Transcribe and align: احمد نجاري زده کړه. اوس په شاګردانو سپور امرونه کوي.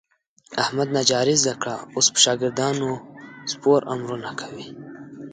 احمد 0.63 0.89
نجاري 0.97 1.35
زده 1.43 1.53
کړه. 1.61 1.75
اوس 1.95 2.07
په 2.13 2.19
شاګردانو 2.25 2.89
سپور 3.51 3.81
امرونه 3.93 4.31
کوي. 4.41 4.67